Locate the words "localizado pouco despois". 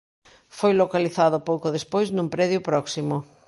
0.81-2.07